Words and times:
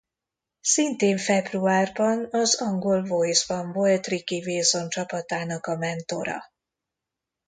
Szintén 0.61 1.17
februárban 1.17 2.27
az 2.31 2.55
angol 2.61 3.03
Voice-ban 3.05 3.71
volt 3.71 4.07
Ricky 4.07 4.43
Wilson 4.45 4.89
csapatának 4.89 5.65
a 5.65 5.77
mentora. 5.77 6.39